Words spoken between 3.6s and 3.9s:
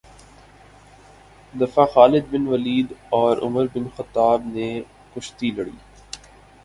بن